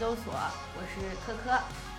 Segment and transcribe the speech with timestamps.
[0.00, 1.89] 搜索我是科科。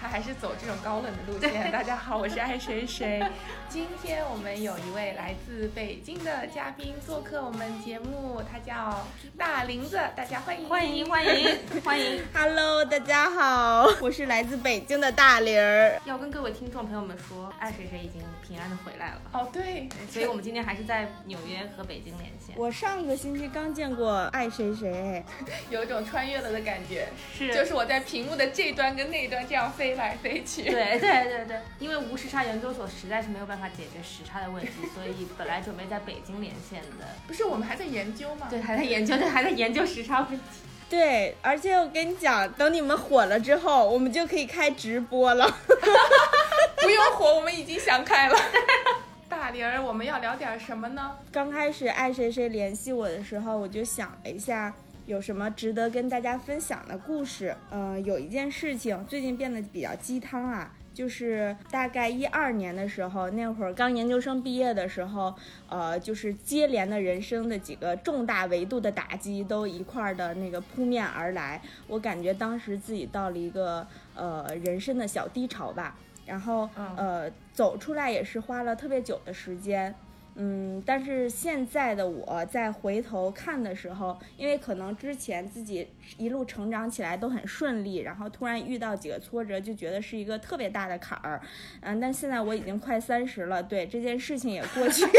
[0.00, 1.70] 他还是走这种高冷的路线。
[1.72, 3.22] 大家好，我是爱谁谁。
[3.68, 9.06] 今天我们有一位来自北京的嘉宾做客我们节目，他叫
[9.36, 12.22] 大林子，大家欢迎欢迎欢迎欢迎。
[12.34, 16.00] Hello，大家好，我是来自北京的大林儿。
[16.04, 19.20] 要跟各位听众朋友们说，爱谁谁已经平安的回来了。
[19.32, 22.54] 哦，对，所以我们今天还是在纽约和北京连线。
[22.56, 25.24] 我上个星期刚见过爱谁谁，
[25.70, 27.08] 有一种穿越了的感觉。
[27.36, 29.85] 是，就是我在屏幕的这端跟那端这样飞。
[29.86, 37.06] 飞来飞去，对对对对，因为无时差研究所实在是没有办法解决时差的问题，所以本来准备在北京连线的。
[37.26, 38.48] 不是，我们还在研究吗？
[38.50, 40.44] 对，还在研究，对，还在研究时差问题。
[40.90, 45.46] 对，而且我跟你讲，等你们火了之后，我们就可以开直播了。
[46.82, 48.36] 不用火，我们已经想开了。
[49.28, 51.16] 大玲儿，我们要聊点什么呢？
[51.30, 54.74] 刚开始爱谁谁联系我的时候，我就想了一下。
[55.06, 57.56] 有什么值得跟大家分享的故事？
[57.70, 65.32] 呃，有一件事情最近变得比较鸡汤啊，就是大概一二年的时候，那会儿刚研究生毕业的时候，
[65.68, 75.96] 呃，就是接连的人生的几个重大维度的打击都一块儿的那个扑面而来，我感觉当时自己到了一个呃人生的小低潮吧，
[76.26, 79.94] 然后呃走出来也是花了特别久的时间。
[80.38, 91.40] 嗯，但是现在的我在回头看的时候，因为可能之前自己一路成长起来都很顺利，然后突然遇到几个挫折，就觉得是一个特别大的坎儿。
[91.80, 95.06] 嗯，但现在我已经快三十了，对这件事情也过去。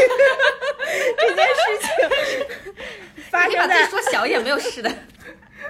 [1.18, 2.74] 这件事情
[3.28, 4.90] 发生在说小一点没有事的，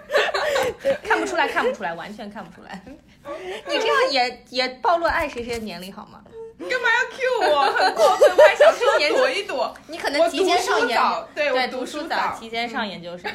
[1.03, 2.83] 看不出来，看不出来，完全看不出来。
[3.67, 6.23] 你这样也也暴露爱谁谁的年龄好吗？
[6.69, 7.63] 你干嘛要 Q 我？
[7.73, 9.75] 很过分，我还想说躲一躲。
[9.87, 11.01] 你可能提前上研，
[11.35, 13.31] 对对，读书早，提前上研究生。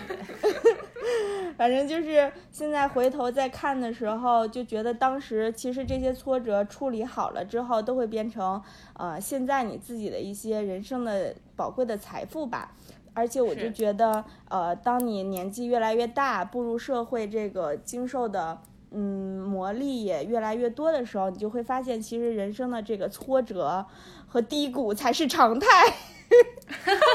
[1.57, 8.61] 反正就是现在回头再看的时候，就觉得当时其实这些挫折处理好了之后，都会变成
[8.93, 12.71] 呃现在你自己的一些人生的宝贵的财富吧。
[13.15, 18.59] 而且我就觉得，呃，当你年纪越来越大，步入社会，这个经受的。
[18.93, 23.85] 嗯，磨砺也越来越多的时候，你就会发现，其实人生的这个挫折
[24.27, 25.67] 和低谷才是常态。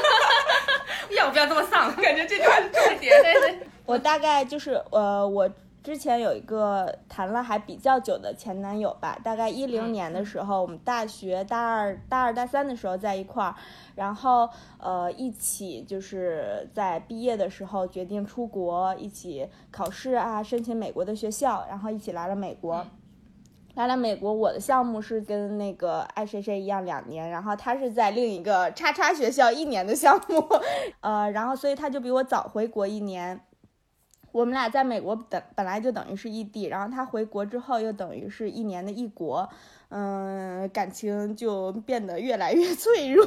[1.15, 1.95] 要不要这么丧？
[1.95, 3.21] 感觉这句话是重点。
[3.21, 5.49] 对对，我大概就是呃，我。
[5.81, 13.55] 之前有一个谈了还比较久的前男友吧，大概一零年的时候，我们大学大二、大二、大三的时候在一块儿，
[13.95, 22.85] 然后呃一起就是在毕业的时候决定出国，一起考试啊，申请美国的学校，然后一起来了美国。
[23.75, 30.45] 来了美国，我的项目是跟那个爱谁谁一样两年，然后他是在另一个叉叉学校一年的项目，
[30.99, 33.39] 呃，然后所以他就比我早回国一年。
[34.31, 39.49] 我们俩在美国本本来就等于是异地，然后他回国之后又等于是一年的异国，
[39.89, 43.25] 嗯，感情就变得越来越 脆弱，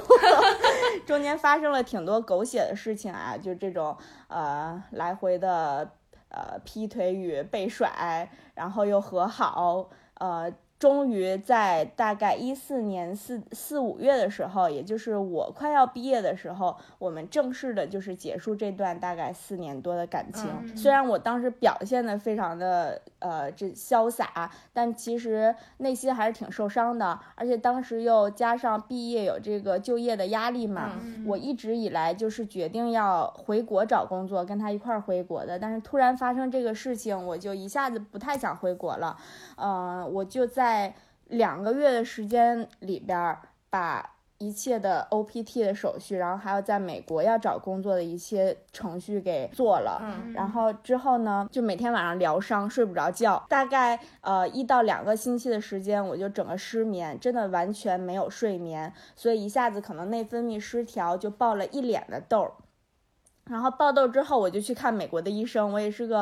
[1.07, 3.97] 中间发生了挺多狗血的事情啊，就这种
[4.29, 5.91] 呃来回的
[6.29, 10.53] 呃劈腿与被甩，然后又和好，呃。
[10.83, 20.77] 终于在大概一四年四四五月的时候，也就是我快要毕业的时候，我们正式的就是结束这段大概四年多的感情。
[20.77, 27.17] 虽然我当时表现的非常的呃这潇洒，但其实内心还是挺受伤的。
[27.37, 30.91] 而且当时又加上毕业有这个就业的压力嘛，
[31.25, 35.57] 我一直以来就是决定要回国找工作，跟他一块儿回国的。
[35.57, 39.17] 但是突然发生这个事情，我就一下子不太想回国了。
[39.55, 40.72] 嗯，我就在。
[40.73, 40.95] 在
[41.27, 43.37] 两个月的时间里边，
[43.69, 50.01] 把一切的 OPT 的手续，然后还有在美国要找工作的一些程序给做了。
[50.03, 62.51] 嗯，然后之后呢，就每天晚上疗伤，睡不着觉，大概呃一到两个星期的时间，我就整个失眠，真的完全没有睡眠，所以一下子可能内分泌失调，就爆了一脸的痘。
[63.51, 65.73] 然后爆痘之后，我就去看美国的医生。
[65.73, 66.19] 我也是个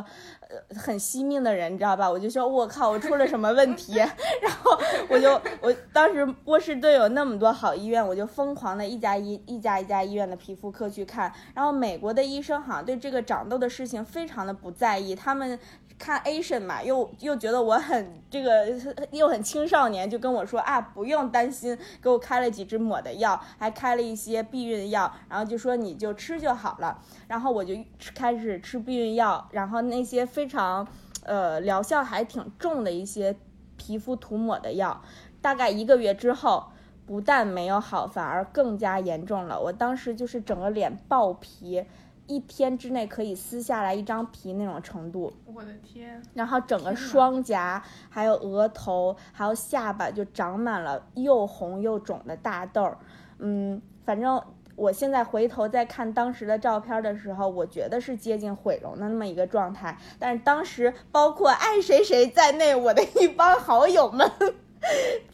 [0.48, 2.10] 呃很惜命的人，你知道吧？
[2.10, 3.94] 我就说，我靠，我出了什么问题？
[4.40, 4.76] 然后
[5.08, 11.32] 我就，我当时波士顿有那么多好医院，我就疯狂的一家医一家一家医院的皮肤科去看。
[11.54, 15.58] 然后美国的医生好像对这个长痘的事情非常的不在意，他们。
[16.00, 18.68] 看 Asian 嘛，又又觉得我很这个
[19.10, 26.98] 又很青少年，就跟我说啊，不用担心，给我开了几支抹的药，还开了一些避孕药，然后就说你就吃就好了。
[27.28, 27.74] 然后我就
[28.14, 30.86] 开始吃避孕药，然后那些非常
[31.24, 33.36] 呃疗效还挺重的一些
[33.76, 35.02] 皮肤涂抹的药，
[35.40, 36.70] 大概一个月之后，
[37.06, 39.60] 不但没有好，反而更加严重了。
[39.60, 41.84] 我当时就是整个脸爆皮。
[42.26, 45.32] 一天之内可以撕下来一张皮那种程度。
[45.46, 52.96] 我的天，然后整个双颊、还有额头、还有下巴就长满了又红又肿的大痘儿。
[53.40, 54.40] 嗯，反正
[54.80, 59.94] 我现在回头再看当时的照片的时候，我觉得是接近毁容的那么一个状态。
[60.18, 64.32] 但是当时包括爱谁谁在内，我的一帮好友们。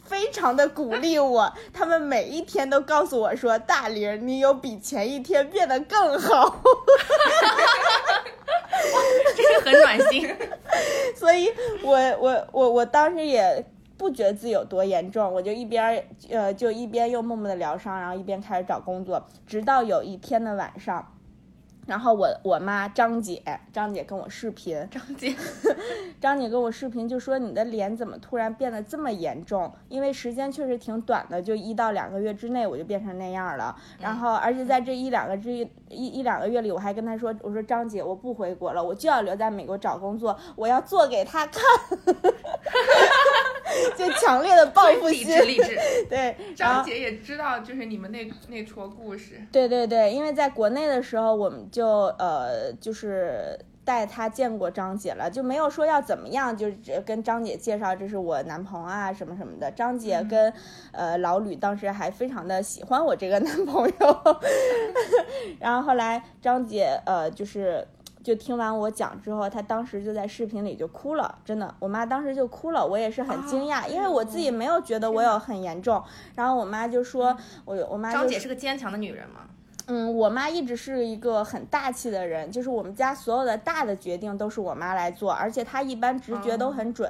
[0.03, 6.61] 非常的鼓励我，他们每一天都告诉我说：“大玲，你有比前一天变得更好。
[9.37, 10.29] ”这是很暖心。
[11.15, 11.49] 所以
[11.81, 13.65] 我我我我当时也
[13.97, 21.13] 不觉得自己有多严重，我就一边儿呃就一边又默默的疗伤，然后一边开始找工作，直到有一天的晚上。
[21.87, 23.41] 然后我我妈张姐，
[23.73, 25.35] 张姐跟我视频， 张姐，
[26.21, 29.73] 张姐跟我视频就说你的脸怎么突然变得这么严重？
[29.87, 33.75] 因为时间确实挺短的，就一到两个月之内我就变成那样了。
[33.99, 41.63] 然后而且在这一两个之一一一两个月里，我还跟她说，我说张姐我不回国了，我就要留在美国找工作，我要做给她看，
[43.97, 45.41] 就强烈的报复心励志。
[45.45, 45.77] 励志。
[46.09, 49.41] 对，张姐也知道，就是你们那那撮故事。
[49.51, 59.69] 对对对，因为在国内的时候，我们就呃就是带他见过张姐了，就没有说要怎么样，就是只跟张姐介绍这是我男朋友啊什么什么的。
[59.69, 60.51] 张姐跟、
[60.91, 64.37] 呃老吕当时还非常的喜欢我这个男朋友，
[65.61, 67.87] 然后后来张姐呃就是。
[68.23, 76.03] 就听完我讲之后，她当时就在视频里就哭了，真的，我妈当时就哭了，我也是很惊讶，哦因为我自己没有觉得我有很严重。
[76.35, 79.47] 然后我妈就说，我我妈就张姐是个坚强的女人嘛，
[79.87, 87.09] 嗯，我妈一直是一个很大气的人，就是我们家所有的大的决定都是我妈来做，而且她一般直觉都很准。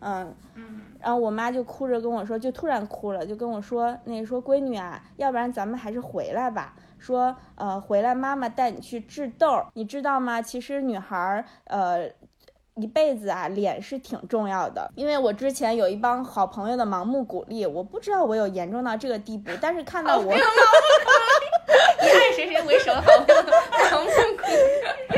[0.00, 6.74] 嗯，嗯，然后我妈就哭着跟我说，就突然哭了，就跟我说，那个说闺女啊，要不然咱们还是回来吧。
[6.98, 10.42] 说呃，回来妈妈带你去治痘儿，你知道吗？
[10.42, 12.10] 其实女孩儿呃。
[12.76, 14.90] 一辈子啊，脸是挺重要的。
[14.94, 20.40] 因为我之前有一帮好朋友的盲目鼓励，我不知道我有严重到这个地步，但是看到我，以
[22.00, 24.58] 爱谁谁为首好盲目鼓励。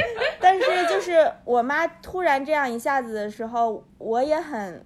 [0.40, 4.84] 但是就是我妈突然这样一下子的时候，我也很，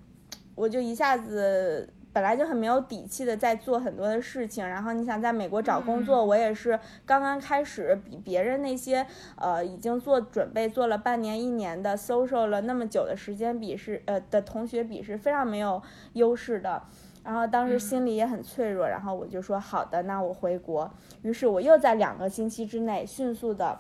[0.55, 4.67] 我就一下子本来就很没有底气的在做很多的事情。
[4.67, 15.83] 然后你想在美国找工作，我也是刚刚开始，比别人那些呃已经做准备做了半年一年的 social 了那么久的时间比是呃的同学比是非常没有
[16.15, 16.83] 优势的。
[17.23, 20.91] 然后当时心里也很脆弱，然后我就说好的，那我回国。
[21.21, 23.79] 于是我又在两个星期之内迅速的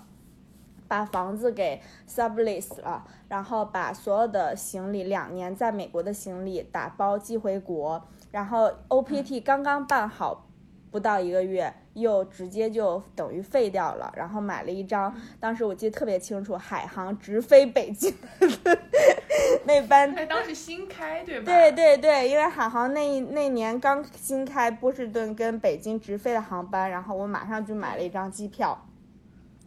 [0.86, 8.02] 把房子给 sublease 了，然后把所有的行李两年在美国的行李打包寄回国，
[8.36, 10.46] 然后 OPT 刚刚办好
[10.90, 18.14] 不到一个月，又直接就等于废掉了，然后买了一张，当时我记得特别清楚，海航直飞北京
[19.64, 21.46] 那班哎，当时新开对吧？
[21.46, 28.86] 对对对，因为海航那一那年刚新开波士顿跟北京直飞的航班，然后我马上就买了一张机票，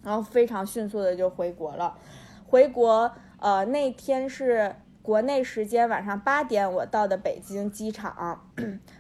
[0.04, 1.98] 然后非常迅速的就回国了。
[2.45, 4.75] 回国，呃，那天是
[5.09, 8.45] 国内时间晚上八点，我到的北京机场。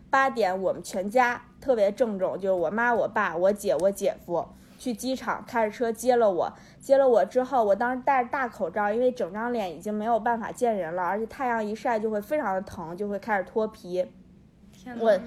[0.09, 4.43] 八点，我们全家特别郑重，就是我妈、我爸、我姐、我姐夫
[4.79, 6.51] 去机场开着车接了我。
[6.79, 14.11] 接了我之后，我当时戴着大口罩，因为整张脸已经没有办法见人了，而且太阳一晒就会非常的疼，就会开始脱皮。
[14.71, 15.19] 天哪我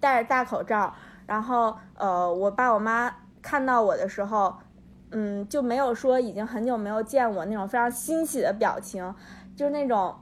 [0.00, 0.94] 戴着大口罩，
[1.26, 4.54] 然后呃，我爸我妈看到我的时候，
[5.10, 9.14] 嗯，就没有说已经很久没有见我那种非常欣喜的表情，
[9.54, 10.16] 就是那种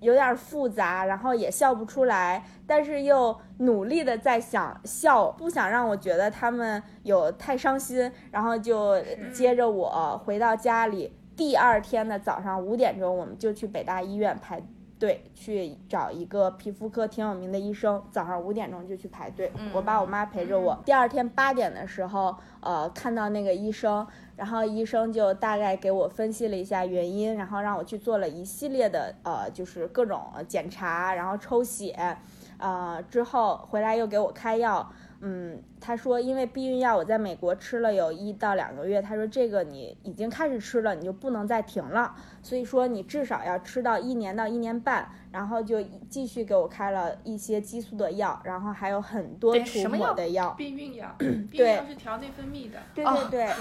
[0.00, 9.00] 有点复杂，然后也笑不出来，但是又努力的在想笑，不想让我觉得他们有太伤心，然后就
[9.32, 11.12] 接着我回到家里。
[11.36, 14.62] 第二天的早上五点钟，我们就去北大医院排
[15.00, 19.50] 队去找一个皮肤科挺有名的医生，早上五点钟就去排队。
[19.72, 20.78] 我爸我妈陪着我。
[20.84, 32.18] 第二天八点的时候，呃，看到那个医生，然后医生就大概给我分析了一下原因，然后让我去做了一系列的呃，就是各种检查，然后抽血，
[32.58, 34.92] 呃，之后回来又给我开药。
[35.22, 51.14] 嗯，他说因为避孕药我在美国吃了有一到两个月，他说这个你已经开始吃了，你就不能再停了，所以说你至少要吃到一年到一年半，然后就继续给我开了一些激素的药，然然后还有很多对涂什么药抹的药，避孕药，
[51.50, 53.54] 避孕药是调内分泌的，对哦对对、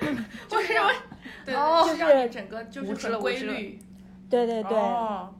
[0.00, 0.90] 对， 就是让，
[1.42, 3.78] 对，哦就是让你整个就是很了无知了规律，
[4.28, 5.34] 对对对，哦，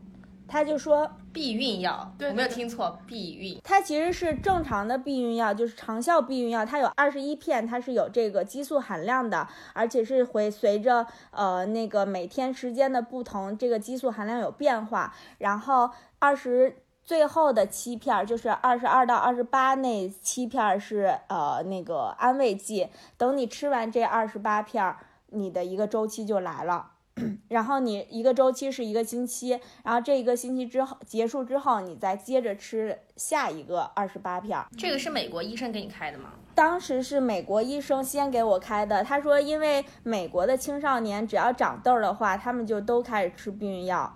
[0.48, 3.61] 他就说避孕药，对对我没有听错，避孕。
[3.62, 15.14] 它其实是正常的避孕药，就是长效避孕药，它有二十一片，它是有这个激素含量的，而且是会随着呃那个每天时间的不同，这个激素含量有变化。
[15.37, 22.88] 然后二十最后的七片儿就是二十二到二十八那七片儿是呃那个安慰剂，
[23.19, 24.97] 等你吃完这二十八片儿，
[25.28, 26.93] 你的一个周期就来了。
[27.49, 34.66] 然后你一个周期是一个星期，然后这一个星期之后结束之后，你再接着吃下一个二十八片儿。
[34.76, 36.32] 这个是美国医生给你开的吗？
[36.54, 44.14] 当时是美国医生先给我开的，他说因为美国的青少年只要长痘儿的话，他们就都开始吃避孕药。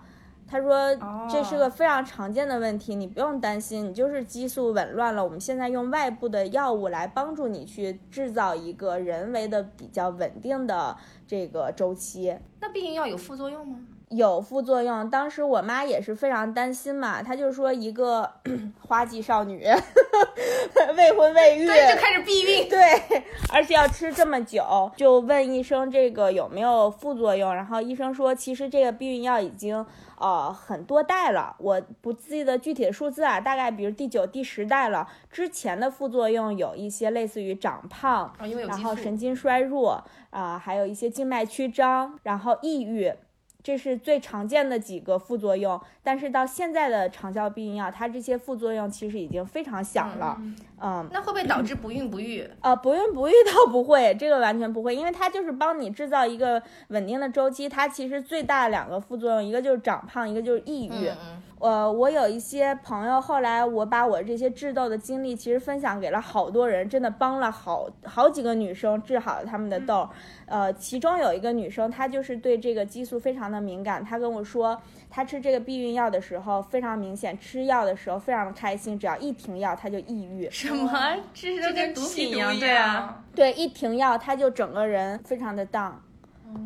[0.51, 0.93] 他说
[1.29, 5.23] 这是个非常常见的问题，你不用担心，你就是激素紊乱了。
[5.23, 12.35] 我们现在用外部的药物来帮助你去制造一个人为的比较稳定的这个周期。
[12.59, 13.79] 那避孕药有副作用吗？
[14.11, 18.29] 有副作用，当时我妈也是非常担心嘛，她就说一个
[18.85, 19.65] 花季少女，
[20.97, 22.67] 未婚未育，对，就开始避孕。
[22.69, 29.85] 对，而且要吃这么久，就问医生这个有没有副作用，然后医生说其实这个避孕药已经
[30.17, 38.33] 呃很多代了，我不记得具体的数字啊，大概比如第九、第十代了，之前的副作用有一些类似于长胖，
[38.67, 38.81] 然。
[38.81, 43.13] 后神经衰弱啊、还有一些静脉曲张，然后抑郁。
[43.63, 50.35] 这是最常见的几个副作用，但是到现在的长效避孕药，它这些副作用其实已经非常小了。
[50.81, 52.49] 嗯，那会不会导致不孕不育？
[52.61, 57.69] 呃，不孕不育倒不会，这个完全不会，因为它就是帮你制造一个稳定的周期。
[57.69, 61.07] 它其实最大的两个副作用，一个就是长胖，一个就是抑郁。
[61.07, 70.09] 嗯嗯，呃，我有一些朋友，后来我把我这些治痘的经历，其实分享给了好多人，真的帮了好好几个女生治好了她们的痘。
[70.47, 74.75] 呃，其中有一个女生，她就是对这个激素非常的敏感，她跟我说，
[75.07, 80.49] 她吃这个避孕药的时候非常明显，吃药的时候非常的开心，只要一停药，她就抑郁。
[80.49, 80.91] 什么？
[81.31, 83.23] 这是跟毒品一样，对啊。
[83.35, 85.93] 对，一停药，她就整个人非常的 down。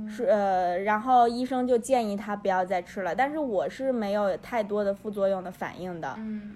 [0.08, 6.13] 是呃，然后医生就建议他不要再吃了，但是我是没有太多的副作用的反应的。
[6.18, 6.54] 嗯，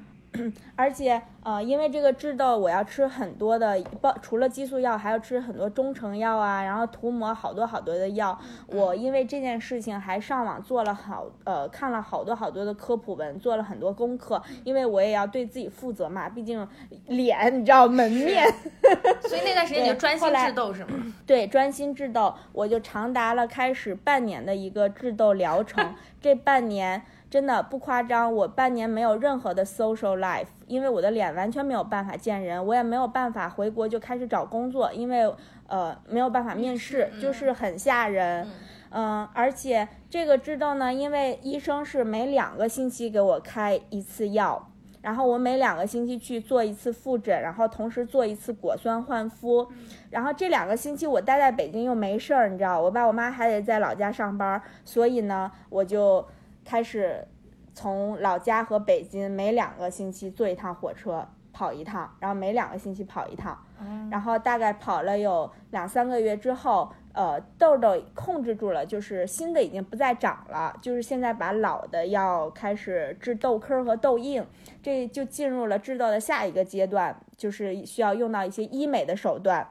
[0.75, 8.37] 而且呃，因为这个治痘，我要吃很多的，包除了激素药，还要吃很多中成药啊，然后涂抹好多好多的药。
[8.67, 16.67] 我因为这件事情还上网做了好呃，看了好多好多的科普文，做了很多功课，因为我也要对自己负责嘛，毕竟
[17.07, 18.45] 脸你知道门面。
[19.27, 21.13] 所以那段时间你就专心治痘是吗？
[21.25, 25.95] 对，专心治痘， 我就长达了开始半年的一个治痘疗程。
[26.21, 35.31] 这半年真的不夸张，我半年没有任何的 social life，因为我的脸完全没有办法见人，我也没有办法回国就开始找工作，因为
[35.67, 38.47] 呃没有办法面试，就是很吓人。
[38.91, 44.67] 嗯，而且这个治痘呢，因为医生是每两个星期给我开一次药，
[45.03, 49.67] 然后我每两个星期去做一次复诊，然后同时做一次果酸焕肤。
[50.09, 56.25] 然后这两个星期我待在北京又没事儿，你知道，我爸我妈还得在老家上班，所以呢，我就
[56.69, 57.27] 开始
[57.73, 63.57] 从老家和北京每两个星期坐一趟火车跑一趟，然后每两个星期跑一趟，
[64.11, 74.45] 然后大概跑了有两三个月之后，呃，痘痘控制住了，就是新的已经不再长了，就是现在把老的要开始治痘坑和痘印，
[74.83, 79.67] 这就进入了治痘的下一个阶段，就是需要用到一些医美的手段。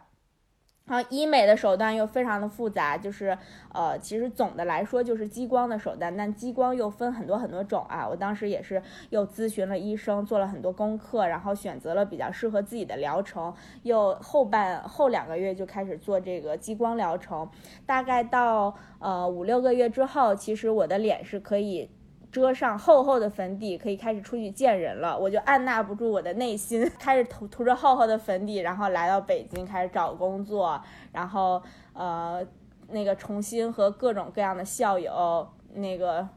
[0.89, 3.37] 然后医美的手段又非常的复杂，就是
[3.73, 8.09] 呃，其实总的来说就是激光的手段，但激光又分很多很多种啊。
[8.09, 13.53] 我当时也是又咨询了医生，做了很多功课，然后选择了比较适合自己的疗程，
[13.83, 17.49] 又后半后两个月就开始做这个激光疗程，
[17.85, 21.91] 大概到呃五六个月之后，其实我的脸是可以。
[22.31, 25.19] 遮上厚厚的粉底，可以开始出去见人了。
[25.19, 30.81] 我就按捺不住我的内心， 开始涂涂着厚厚的粉底，然后来到北京开始找工作，
[31.13, 31.63] 然后
[31.95, 32.47] 呃
[32.89, 36.29] 那个重新和各种各样的校友那个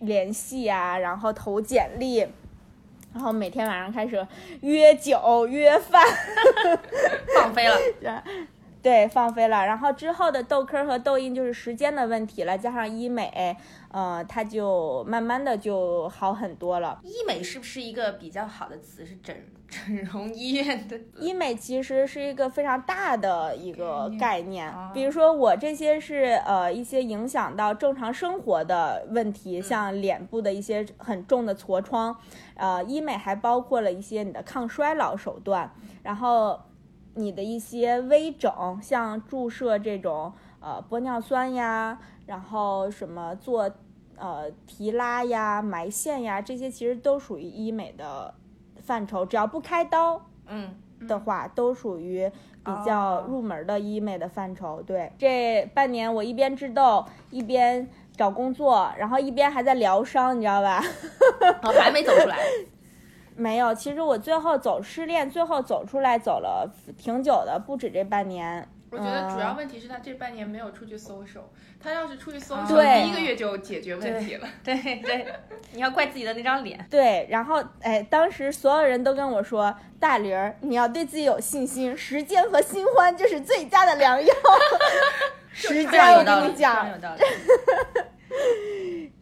[0.00, 2.18] 联系啊，然后投简历，
[3.12, 4.26] 然后每天晚上开始
[4.60, 6.04] 约酒约饭，
[7.34, 7.76] 放飞了。
[8.84, 9.64] 对，放飞了。
[9.64, 13.56] 然后之后的痘坑和痘印就是时间的问题了，加上医美，
[13.90, 17.00] 呃，它就慢慢的就好很多了。
[17.02, 19.06] 医美是不是一个比较好的词？
[19.06, 19.34] 是整
[19.66, 21.00] 整容医院的？
[21.18, 32.14] 医美其实是一个非常大的一个概念，哦比如说我这些是呃一些影响到正常生活的问题，像脸部的一些很重的痤疮，
[32.56, 35.72] 呃，医美还包括了一些你的抗衰老手段，
[36.02, 36.60] 然后
[37.14, 43.70] 你的一些微整，像注射这种呃玻尿酸呀，然后什么做
[44.16, 48.34] 呃提拉呀、埋线呀，这些其实都属于医美的
[48.82, 50.74] 范畴，只要不开刀嗯，
[51.06, 52.30] 的话，都属于
[52.64, 54.82] 比较哦入门的医美的范畴。
[54.82, 60.82] 对，这半年我一边治痘，一边找工作，然后一边还在疗伤，你知道吧？
[61.62, 62.38] 我 还没走出来。
[63.36, 68.68] 没有，其实我最后走失恋，最后走出来走了挺久的，不止这半年。
[68.90, 71.42] 我觉得主要嗯问题是他这半年没有出去 social，
[71.82, 74.46] 他要是出去 social，对第一个月就解决问题了。
[74.62, 75.26] 对 对，
[75.72, 76.86] 你要怪自己的那张脸。
[76.88, 84.32] 对，然后哎，当时所有人都跟我说：“大玲儿，你要对自己有信心，时间和新欢就是最佳的良药。
[85.50, 87.20] ”时间，我跟你讲有，道理。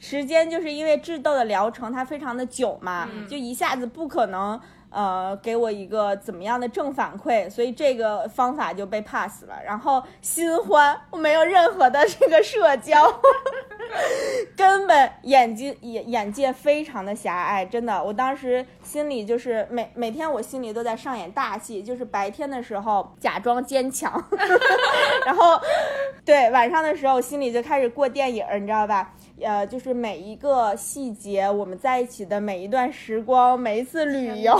[0.04, 9.54] 时间就是因为治痘的疗程它非常的久嘛，嗯就一下子不可能呃给我一个怎么样的正反馈，所以这个方法就被 pass 了。
[9.64, 13.20] 然后新欢我没有任何的这个社交，
[14.56, 24.12] 根本眼睛眼眼界非常的狭隘，真的，我当时心里就是每每天我心里都在上演大戏，就是白天的时候假装坚强，
[25.24, 25.60] 然后
[26.24, 29.14] 对晚上的时候心里就开始过电影儿，你知道吧？
[29.44, 34.54] 呃，就是每一个细节，我们在一起的每一段时光，每一次旅游，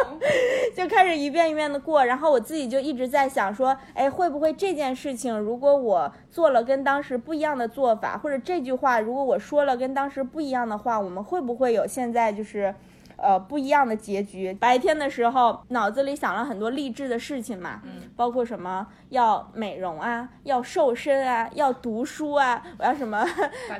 [0.76, 12.74] 就开始一遍一遍的过，然后我自己就一直在想说，哎，会不会这件事情，如果我做了跟当时不一样的做法，或者这句话如果我说了跟当时不一样的话，我们会不会有现在就是。
[13.22, 14.52] 呃，不一样的结局。
[14.52, 23.24] 白天的时候，脑子里想了很多励志的事情嘛，嗯包括什么要美容啊，要瘦身啊，要读书啊，我要什么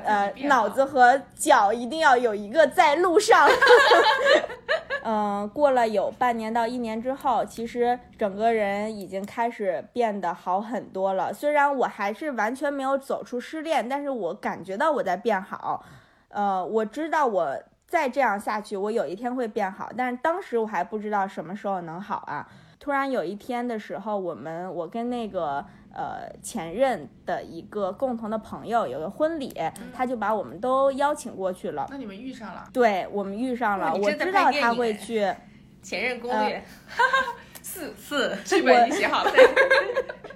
[0.05, 3.47] 呃，脑子和脚一定要有一个在路上。
[5.05, 11.33] 嗯，过了有半年到一年之后，其实整个人已经开始变得好很多了。
[11.33, 15.83] 虽然我还是完全没有走出失恋，但是我感觉到我在变好。
[16.29, 17.55] 呃，我知道我
[17.93, 22.49] 再这样下去，我有一天会变好，但是当时我还不知道什么时候能好啊。
[22.79, 25.63] 突然有一天的时候，我们我跟那个
[25.93, 29.53] 呃前任的一个共同的朋友有个婚礼，
[29.93, 31.85] 他就把我们都邀请过去了。
[31.91, 35.31] 那你们遇上了，对我们遇上了，我知道他会去。
[35.83, 36.63] 前任攻呃略
[37.63, 39.31] 四四，剧本已经写好了。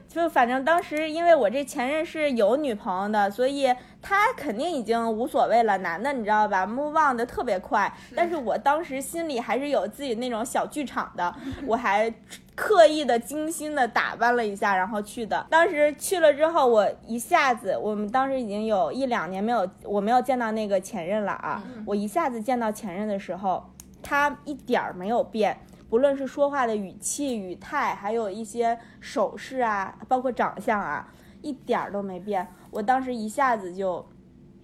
[0.07, 3.67] 就反正当时因为我这前任是有女朋友的，所以
[4.01, 5.77] 他肯定已经无所谓了。
[5.79, 7.93] 男的你知道吧，move on 的特别快。
[8.15, 11.35] 但是我当时心里还是有自己那种小剧场的，
[11.67, 12.11] 我还
[12.55, 15.45] 刻意的精心的打扮了一下，然后去的。
[15.51, 21.61] 当时去了之后，我一下子，我们当时已经有一两年没有我没有见到那个前任了啊。
[21.85, 23.63] 我一下子见到前任的时候，
[24.01, 25.59] 他一点儿没有变。
[25.89, 31.07] 不论是说话的语气、语态，还有一些手势啊，包括长相啊，
[31.41, 32.47] 一点儿都没变。
[32.71, 34.05] 我当时一下子就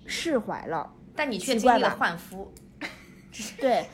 [0.05, 0.91] 释怀了。
[1.15, 2.51] 但你却奇怪吧经历了换肤。
[3.59, 3.87] 对，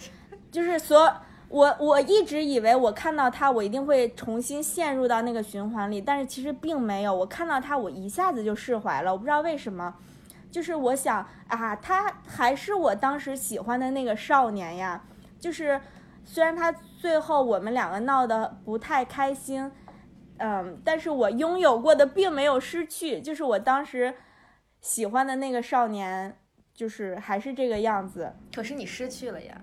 [0.52, 1.14] 就是所
[1.50, 7.14] 我我一直以为我看到他，我一定会重新陷入到那个循环里，但是其实并没有。
[7.14, 9.12] 我看到他，我一下子就释怀了。
[9.12, 9.94] 我不知道为什么，
[10.50, 15.04] 就是我想啊，他还是我当时喜欢的那个少年呀。
[15.40, 15.80] 就是
[16.26, 19.72] 虽然他最后我们两个闹得不太开心，
[20.36, 24.14] 嗯，但是我拥有过的并没有失去，就是我当时
[24.82, 26.38] 喜欢的那个少年，
[26.74, 28.34] 就是还是这个样子。
[28.54, 29.62] 可是你失去了呀。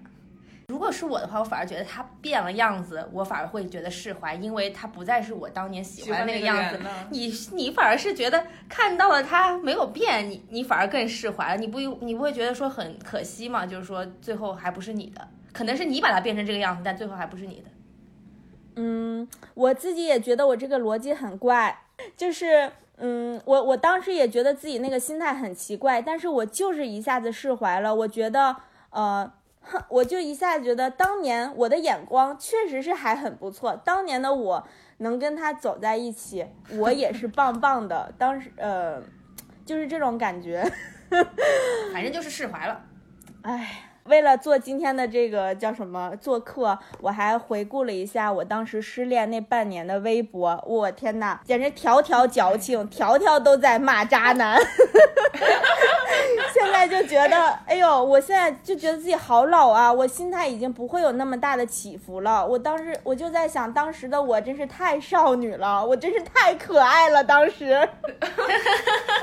[0.68, 6.80] 如果是我的话，我反而觉得他变了样子，我反而会觉得释怀，因为他不再是我当年喜欢的那个样子。
[7.10, 11.60] 你你反而是觉得看到了他没有变，你你反而更释怀了。
[11.60, 13.66] 你不你不会觉得说很可惜吗？
[13.66, 17.70] 就是说最后还不是你的，可能是你把它变成这个样子，但最后还不是你的。
[18.74, 21.78] 嗯，我自己也觉得我这个逻辑很怪，
[22.14, 27.94] 就是嗯，我我当时也觉得自己那个心态很奇怪，但是我就是一下子释怀了。
[27.94, 28.54] 我觉得
[28.90, 36.46] 呃，哼我就一下子觉得当年我的眼光确实是还很不错，当年的我能跟他走在一起，
[36.78, 38.12] 我也是棒 棒的。
[38.18, 39.02] 当时呃，
[39.64, 40.70] 就是这种感觉。
[41.94, 42.84] 反正就是释怀了。
[43.42, 50.62] 唉，为了做今天的这个叫什么做客，我还回顾了一下我当时失恋那半年的微博。
[50.66, 54.58] 我天呐，简直条条矫情，条条都在骂渣男。
[56.76, 59.90] 现在就觉得， 哎呦，我现在就觉得自己好老啊！
[59.90, 62.46] 我心态已经不会有那么大的起伏了。
[62.46, 67.24] 我当时我就在想，当时的我真是太少女了，我真是太可爱了。
[67.24, 67.88] 当时，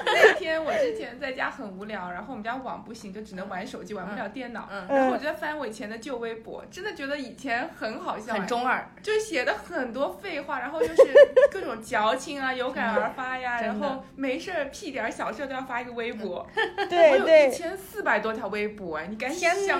[0.06, 4.68] 那天我之前在家很无聊，然后我们家网不行，就只能玩手机，玩不了电脑。
[4.72, 10.96] 嗯然后我就在翻我以前的旧微博，真的觉得以前很好笑，很中二，就写的很多废话，然后就是
[11.52, 16.46] 各种矫情啊，有感而发呀， 然后没事儿屁点儿小事都要发一个微博。
[16.89, 19.76] 对 对，前天四百多条微博，哎，你敢相信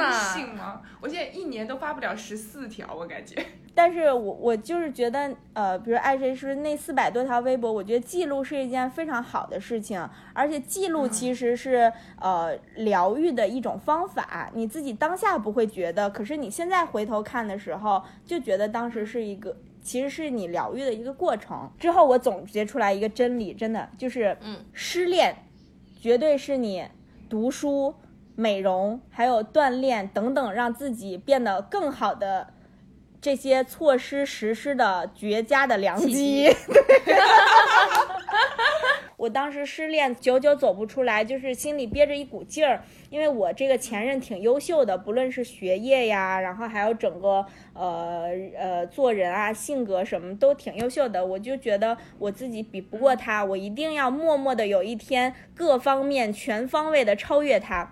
[0.56, 0.82] 吗？
[1.02, 3.36] 我现在一年都发不了十四条，我感觉。
[3.76, 14.50] 但是我我就是觉得，呃，比如爱谁是那四百多条微博，我觉得记录是一件非常好的事情，而且记录其实是、呃疗愈的一种方法。
[14.54, 19.56] 你自己当下不会觉得，可是你现在回头看的时候，就觉得当时是一个。
[19.86, 21.70] 其实是你疗愈的一个过程。
[21.78, 25.36] 之后我总结出来一个真理，真的就是，嗯，失恋
[26.00, 26.88] 绝对是你
[27.34, 27.96] 读书、
[28.36, 32.54] 美容还有锻炼等等，让自己变得更好的
[33.20, 36.56] 这些措施实施的绝佳的良契机。
[39.24, 57.90] 我当时失恋，久久走不出来，就是心里憋着一股劲儿，因为我这个前任挺优秀的，不论是学业呀，然后还有整个呃呃做人啊、性格什么都挺优秀的，我就觉得我自己比不过他，我一定要默默的有一天各方面全方位的超越他。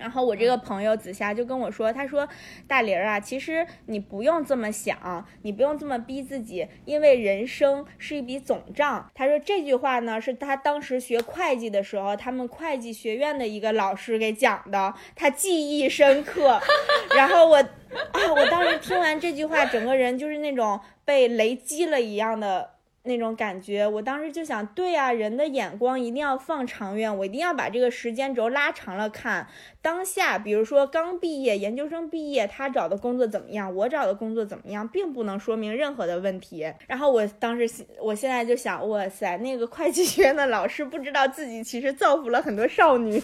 [0.00, 2.26] 然后我这个朋友紫霞就跟我说，她说
[2.66, 9.10] 大玲儿啊，其实你不用这么想，你不用这么逼自己，因为人生是一笔总账。
[9.14, 16.58] 她说这句话呢，是她当时学会计的时候，他们会计学院的一个老师给讲的，她记忆深刻。
[17.14, 22.70] 然后我啊，我当时听完这句话，整个人就是那种被雷击了一样的。
[23.04, 29.46] 那种感觉，我当时就想，对啊，人的眼光一定要放长远，我一定要把这个时间轴拉长了看。
[29.80, 36.70] 当下，比如说刚毕业，研究生毕业，他找的工作怎么样，我找的工作怎么样，并不能说明任何的问题。
[36.86, 43.22] 然后我当时，我现在就想，哇塞，那个会计学院的老师不知道自己其实造福了很多少女。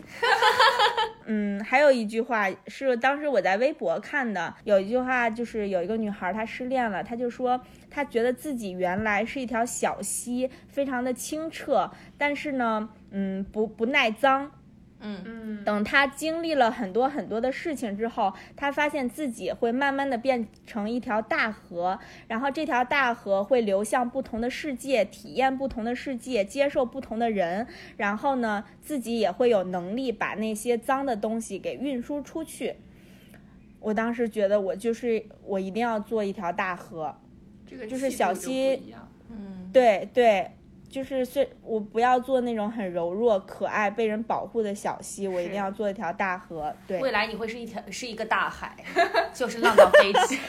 [1.29, 7.61] 嗯，还有一句话是当时我在微博看的，有一句话就是有一个女孩她失恋了，她就说
[7.91, 14.53] 她觉得自己原来是一条小溪，非常的清澈，但是呢，嗯，不不耐脏。
[14.99, 21.99] 嗯嗯，等他经历了很多很多的事情之后，他发现自己会慢慢的变成一条大河，
[22.29, 27.67] 然后这条大河会流向不同的世界，体验不同的世界，接受不同的人，
[27.99, 32.77] 然后呢，自己也会有能力把那些脏的东西给运输出去。
[33.81, 37.15] 我当时觉得我就是我一定要做一条大河，
[37.67, 38.95] 这个就是小溪
[39.31, 40.51] 嗯，对对，
[40.89, 46.75] 就是虽我不要做那种很柔弱、可爱、被人保护的小溪，我一定要做一条大河。
[46.87, 48.77] 对，未来你会是一条是一个大海，
[49.35, 50.39] 就是浪到飞起。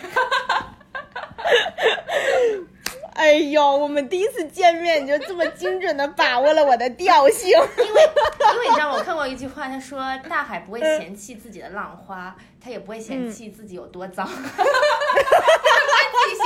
[3.14, 7.50] 哎呦，我们第一次见面你就这么精准的把握了我的调性。
[7.50, 7.62] 因为
[8.54, 8.92] 因为你知道？
[8.94, 14.30] 我看过一句话，他说大海不会嫌弃自己的浪花，它也不会嫌弃自己有多脏，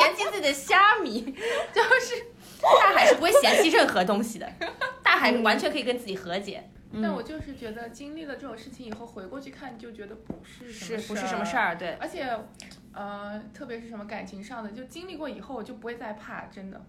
[0.02, 1.22] 嫌弃自己的虾米，
[1.74, 2.26] 就是
[2.62, 4.52] 大海是不会嫌弃任何东西的，
[5.04, 6.70] 大海完全可以跟自己和解，
[7.02, 11.78] 但我就是觉得经历了这种事情以后，回过去看就觉得不是什么是不是什么事儿？
[11.78, 12.28] 对，而且，
[12.94, 16.82] 呃，特别是什么感情上的，就经历过以后，我就不会再怕，真的。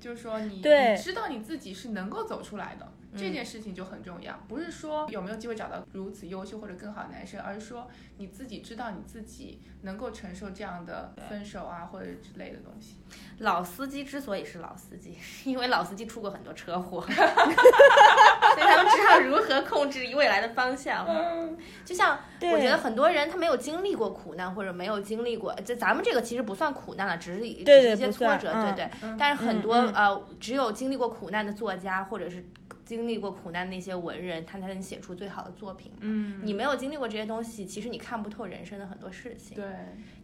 [0.00, 4.38] 就是说你，你知道你自己是能够走出来的，这件事情就很重要。
[4.48, 12.96] 不是说有没有机会找到如此优秀或者更好的男生，而是说你自己知道你自己能够承受这样的分手啊或者之类的东西。
[13.38, 21.06] 老司机之所以是老司机，是因为老司机出过很多车祸， 所以他们知道如何控制未来的方向。
[21.84, 28.90] 就像我觉得很多人他没有经历过苦难，或者没有经历过，就咱们这个其实不算苦难了，只是一些挫折，嗯对对。
[29.02, 32.44] 嗯但是很多、嗯嗯呃，只有经历过苦难的作家，或者是
[32.90, 35.92] 经历过苦难的那些文人，他才能写出最好的作品。
[36.00, 39.56] 嗯，你没有经历过这些东西，其实你看不透人生的很多事情。
[39.56, 39.64] 对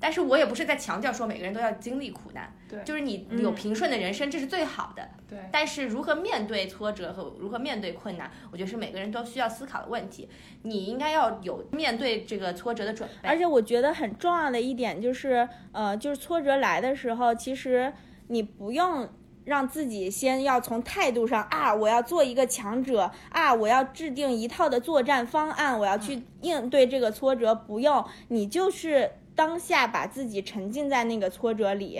[0.00, 5.08] 但是我也不是在强调说每个人都要经历苦难，对就是你嗯有平顺的人生，这是最好的。
[5.28, 10.28] 对，但是如何面对挫折和如何面对困难，我觉得是每个人都需要思考的问题。
[10.62, 13.28] 你应该要有面对这个挫折的准备。
[13.28, 17.92] 而且我觉得很重要的一点就是，呃，就是挫折来的时候，其实
[18.26, 19.08] 你不用
[19.46, 27.54] 让自己先要从态度上啊，我要做一个强者啊，我要制定一套的作战方案，我要去应对这个挫折。
[27.54, 31.98] 不用，你就是当下把自己沉浸在那个挫折里，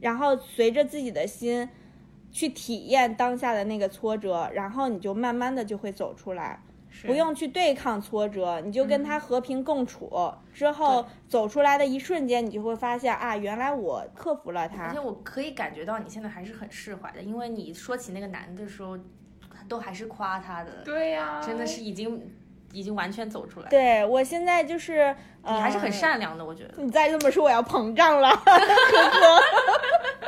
[0.00, 1.68] 然后随着自己的心。
[2.34, 6.62] 去体验当下的那个挫折，然后你就慢慢的就会走出来。
[6.92, 10.12] 是不用去对抗挫折，你就跟他和平共处。
[10.52, 15.00] 之后走出来的一瞬间，你就会发现啊，原来我克服了而且。
[15.00, 18.98] 我可以感觉到你现在还是很释怀的，因为你说起那个男的时候，
[19.66, 22.30] 都还是夸他的，对呀、真的是已经
[22.72, 23.68] 已经完全走出来。
[23.70, 26.74] 对我现在就是，呃、你还是很善良的，我觉得。
[26.76, 29.42] 你再这么说，我要膨胀了，呵呵。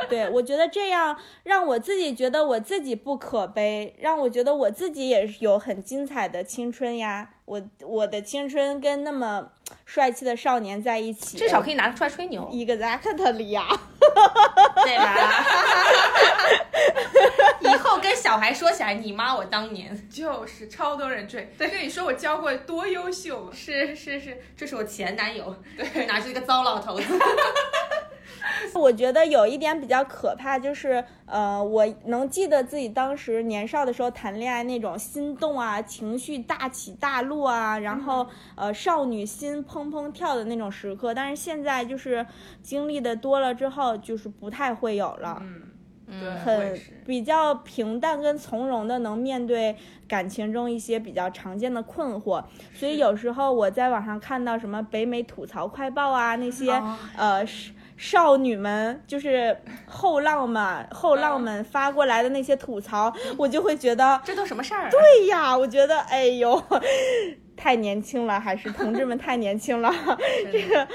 [0.09, 7.29] 对，我觉得这样让我自己觉得我自己不可悲，让我觉得我自己也是有很精彩的青春呀。
[7.45, 9.49] 我我的青春跟那么
[9.85, 13.67] 帅气的少年在一起，至少可以拿出来吹牛，exactly 呀。
[14.83, 15.45] 对吧？
[17.59, 27.03] 以后跟小孩说起来，你妈我当年就是超多人追，跟你说我教过多优秀，是是是，这是我前男友，对， 拿出一个糟老头子。
[28.73, 41.13] 我觉得有一点比较可怕，就是呃，我能记得自己当时年少的时候谈恋爱那种心动啊，情绪大起大落啊，然后呃少女心砰砰跳的那种时刻。
[41.13, 42.25] 但是现在就是
[42.61, 45.37] 经历的多了之后，就是不太会有了。
[45.41, 45.61] 嗯，
[46.43, 46.79] 很。
[47.05, 49.75] 比较平淡跟从容的能面对
[50.07, 64.89] 感情中一些比较常见的困惑，所以有时候我在网上看到什么北美吐槽快报啊，那些、哦呃少少女们就是后浪们后浪们发过来的那些吐槽，我就会觉得， 这都什么事儿、啊？
[64.89, 66.61] 对呀，我觉得哎呦，
[67.55, 69.93] 太年轻了，还是同志们太年轻了，
[70.51, 70.87] 这个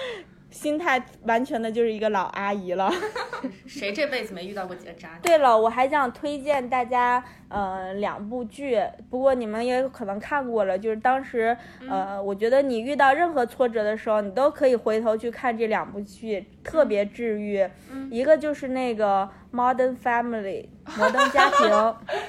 [0.51, 2.93] 心态完全的就是一个老阿姨了。
[3.67, 5.21] 谁这辈子没遇到过几个渣男？
[5.23, 11.57] 对了，我还想推荐大家，呃，两部剧，不过你们也有可能看过了，就是当时，
[11.89, 17.67] 呃，我觉得你遇到任何挫折的时候，你都可以回头去看这两部剧，特别治愈。
[18.11, 21.71] 一个就是那个《Modern Family》摩登家庭，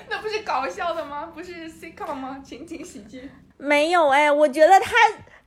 [0.10, 1.31] 那不是搞笑的吗？
[1.34, 2.39] 不是 sitcom 吗？
[2.43, 3.29] 情景喜剧。
[3.57, 4.95] 没有哎，我觉得它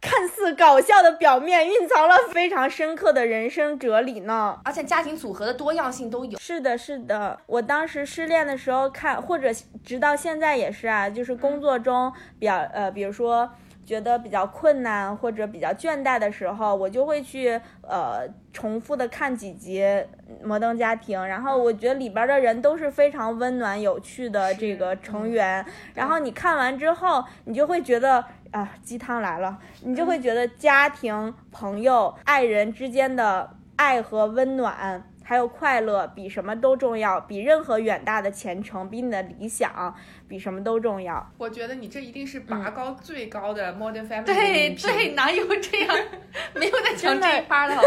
[0.04, 4.60] 看似搞笑的表面，蕴藏了非常深刻的人生哲理呢。
[4.62, 6.38] 而且家庭组合的多样性都有。
[6.38, 9.48] 是的，是的，我当时失恋的时候看，或者
[9.82, 13.50] 直到现在也是啊，就是工作中比较呃，比如说
[13.86, 19.80] 觉得比较困难或者比较倦怠的时候，我就会去呃重复的看几集
[20.44, 25.64] 《摩登家庭》，然后我觉得里边的人都是非常温暖有趣的这个成员，
[25.94, 28.22] 然后你看完之后，你就会觉得。
[28.54, 29.58] 啊，鸡汤来了！
[29.82, 39.92] 你就会觉得家庭、朋友、爱人之间的爱和温暖，还有快乐，比什么都重要，比任何远大的前程，比你的理想，
[40.28, 41.26] 比什么都重要。
[41.38, 45.96] 我觉得你这一定是拔高最高的 Modern Family 的对对，哪有这样？
[46.54, 47.74] 没有在讲这一趴的。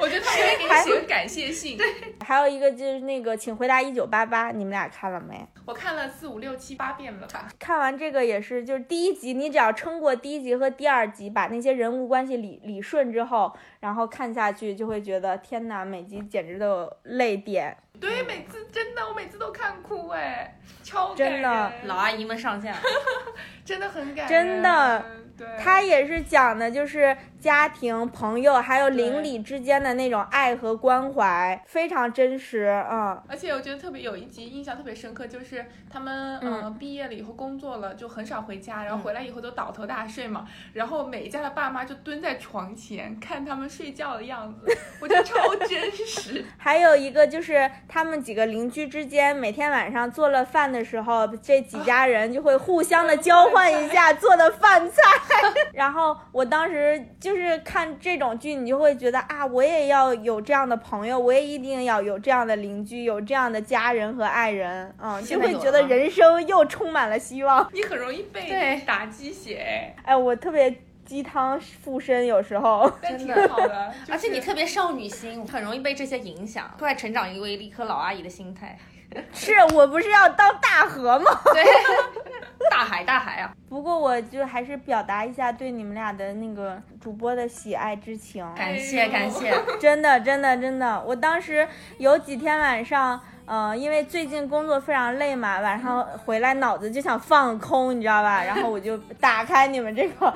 [0.00, 1.78] 我觉得他们会给你写个感谢信。
[1.78, 1.86] 对
[2.24, 5.46] 还有一个就是那个，请回答一九八八，你们俩看了没？
[5.64, 7.48] 我看了四五六七八遍了吧。
[7.58, 17.76] 看完这个也是，就是第一集，你只要撑过第一集和第二集，把那些人物关系理理顺之后，然后看下去就会觉得天哪，每集简直都有泪点。
[18.00, 22.78] 对，每次真的，我每次都看哭哎，超感真的人老阿姨们上线了，
[23.64, 25.04] 真的很感人，真的。
[25.36, 32.68] 对，它也是讲的，就是家庭、朋友还有邻里之间的那种爱和关怀，非常真实。
[32.88, 44.64] 嗯，而且我觉得特别有一集印象特别深刻，就是他们嗯、呃毕业了以后工作了，就很少回家，然后回来以后都倒头大睡嘛，然后每一家的爸妈就蹲在床前看他们睡觉的样子，
[45.02, 46.44] 我觉得超真实。
[46.56, 55.02] 还有一个就是他们几个邻居之间，每天晚上做了饭的时候，这几家人就会互相的交换一下做的饭菜。
[55.72, 67.68] 然后我当时就是看这种剧，你就会觉得啊，我也要有这样的朋友，我也一定要有这样的邻居，有这样的家人和爱人，嗯，就会觉得人生又充满了希望。
[67.72, 72.90] 你很容易被对打鸡血哎，哎，我特别鸡汤附身，有时候。
[73.02, 73.92] 真的好的。
[74.00, 78.78] 就是而且你特别少女心，很容易被这些影响，突然成长为一颗老阿姨的心态。
[79.32, 81.30] 是我不是要当大河吗？
[81.54, 81.62] 对，
[82.68, 83.54] 大海大海啊！
[83.68, 88.44] 不过我就还是表达一下对你们俩的那个主播的喜爱之情。
[88.56, 98.42] 感谢感谢，真的，真的，真的，我当时有几天晚上，呃，因为最近工作非常累嘛，晚上回来脑子就想放空，你知道吧？
[98.42, 100.32] 然后我就打开你们这个，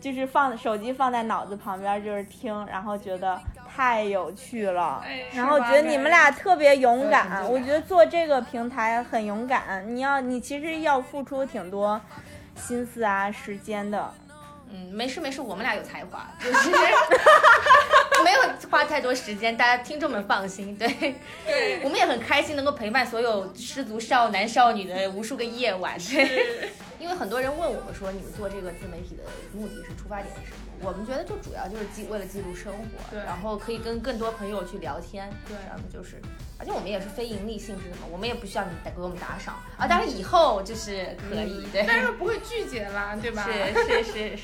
[0.00, 3.40] 就是放手机放在脑子旁边，就是听，然后觉得
[3.74, 5.02] 太有趣了。
[5.04, 9.84] 哎然后觉得你们俩特别勇敢，我觉得做这个平台很勇敢。
[9.92, 12.00] 你要，你其实要付出挺多
[12.54, 14.08] 心思啊、时间的。
[14.74, 16.70] 嗯，没事没事，我们俩有才华，就是
[18.22, 20.76] 没有花太多时间，大家听众们放心。
[20.76, 20.88] 对，
[21.44, 25.98] 对我们也很开心能够陪伴所有失足少男少女的无数个夜晚。
[25.98, 30.71] 对，因为很多人问我们说，你们做这个自媒体的目的是出发点是什么？
[30.82, 36.20] 我们觉得就主要就是记为了记录生活，对然后可以跟更多朋友去聊天，对然后就是，
[36.58, 43.44] 而且我们也是非盈利性质的嘛，我们也不需要你给我们打赏啊，当然以后就是可以，对，但是不会拒绝啦，对吧？
[43.44, 44.38] 是是是是，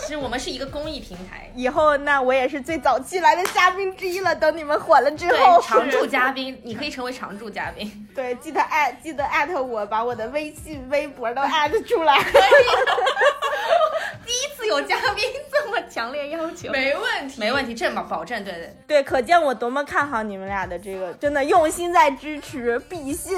[0.00, 4.34] 其实我们是一个公益平台，以后那我也是最早期来的嘉宾之一了。
[4.34, 8.08] 等你们火了之后，常驻 嘉宾，你可以成为常驻嘉宾。
[8.14, 12.16] 对记得艾记得艾特我，把我的微信、微博都艾特出来。
[12.22, 12.40] 第 一
[14.66, 18.76] 次有嘉宾这么强烈要求，没问题，没问题，这么保证，对对。
[18.86, 23.36] 对，可见我多么看好你们俩的这个，真的用心在支持，比心。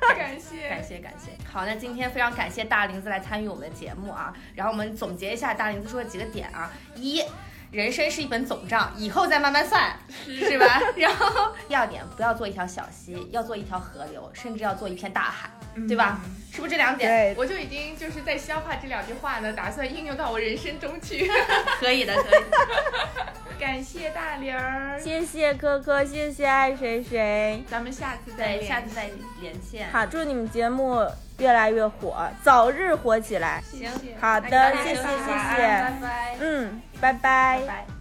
[0.00, 1.30] 感谢感谢感谢。
[1.50, 4.32] 好，那今天非常感谢大林子来参与我们的节目啊。
[4.54, 7.22] 然后我们总结一下大林子说的几个点啊：一，
[7.70, 9.92] 人生是一本总账，以后再慢慢算，
[10.24, 10.80] 是吧？
[10.96, 15.50] 然后第二点，不要做一条小溪，要做一条河流，甚至要做一片大海，
[15.86, 16.20] 对吧？
[16.50, 17.34] 是不是这两点？
[17.36, 21.30] 我就已经就是在消化这两句话呢，打算应用到我人生中去。
[21.78, 22.56] 可以的， 可以的。
[23.58, 27.62] 感谢大玲儿，谢谢科科，谢谢爱谁谁。
[27.68, 28.62] 咱们下次再。
[28.62, 29.90] 下次再连线。
[29.90, 31.04] 好，祝你们节目
[31.38, 33.60] 越来越火，早日火起来。
[33.68, 36.36] 谢谢好的谢谢谢谢拜拜。
[36.40, 37.97] 嗯，拜拜。